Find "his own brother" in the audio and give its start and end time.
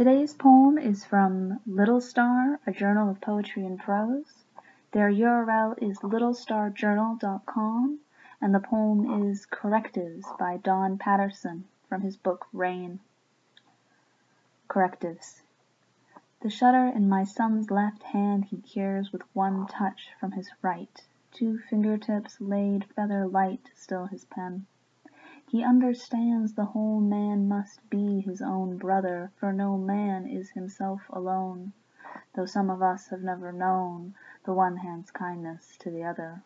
28.20-29.32